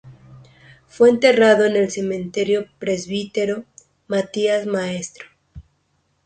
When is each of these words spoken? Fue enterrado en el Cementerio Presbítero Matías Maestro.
Fue 0.87 1.11
enterrado 1.11 1.63
en 1.63 1.75
el 1.75 1.91
Cementerio 1.91 2.67
Presbítero 2.79 3.65
Matías 4.07 4.65
Maestro. 4.65 5.27